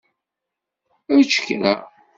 [1.17, 1.73] Ečč kra.